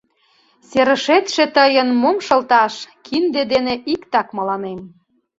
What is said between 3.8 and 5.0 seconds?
иктак мыланем.